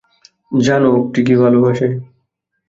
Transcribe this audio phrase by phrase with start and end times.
[0.51, 1.87] জানো অক্টি কী ভালোবাসে?